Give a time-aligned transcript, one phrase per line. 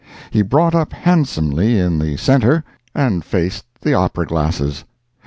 [0.31, 2.63] He brought up handsomely in the centre
[2.95, 4.83] and faced the opera glasses.